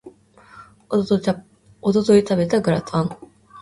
[0.89, 1.21] 一昨
[1.93, 3.15] 日食べたグラタン